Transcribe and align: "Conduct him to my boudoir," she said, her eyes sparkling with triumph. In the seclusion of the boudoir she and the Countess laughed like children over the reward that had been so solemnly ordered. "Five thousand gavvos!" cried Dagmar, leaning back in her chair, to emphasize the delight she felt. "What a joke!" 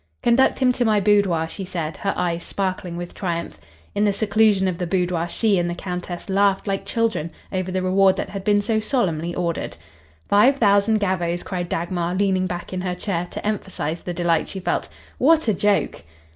"Conduct 0.23 0.57
him 0.57 0.71
to 0.71 0.83
my 0.83 0.99
boudoir," 0.99 1.47
she 1.47 1.63
said, 1.63 1.95
her 1.97 2.11
eyes 2.17 2.43
sparkling 2.43 2.97
with 2.97 3.13
triumph. 3.13 3.59
In 3.93 4.03
the 4.03 4.11
seclusion 4.11 4.67
of 4.67 4.79
the 4.79 4.87
boudoir 4.87 5.29
she 5.29 5.59
and 5.59 5.69
the 5.69 5.75
Countess 5.75 6.27
laughed 6.27 6.65
like 6.65 6.87
children 6.87 7.31
over 7.51 7.69
the 7.71 7.83
reward 7.83 8.15
that 8.15 8.29
had 8.29 8.43
been 8.43 8.63
so 8.63 8.79
solemnly 8.79 9.35
ordered. 9.35 9.77
"Five 10.27 10.55
thousand 10.57 11.01
gavvos!" 11.01 11.43
cried 11.43 11.69
Dagmar, 11.69 12.15
leaning 12.15 12.47
back 12.47 12.73
in 12.73 12.81
her 12.81 12.95
chair, 12.95 13.27
to 13.29 13.45
emphasize 13.45 14.01
the 14.01 14.11
delight 14.11 14.47
she 14.47 14.59
felt. 14.59 14.89
"What 15.19 15.47
a 15.47 15.53
joke!" 15.53 16.01